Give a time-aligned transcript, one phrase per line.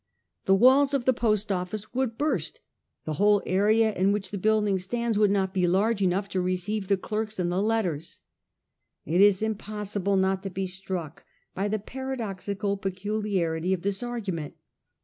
[0.45, 2.59] The walls of the Post Office would burst,
[3.05, 6.87] the whole area in which the building stands would not be large enough to receive
[6.87, 8.19] the clerks and the letters.'
[9.05, 14.55] It is impossible not to be struck by the paradoxical peculiarity of this argument.